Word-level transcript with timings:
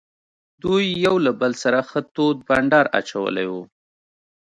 دوی 0.63 0.83
یو 1.05 1.15
له 1.25 1.31
بل 1.41 1.51
سره 1.63 1.79
ښه 1.89 1.99
تود 2.15 2.37
بانډار 2.47 2.85
اچولی 2.99 3.47
وو. 3.51 3.63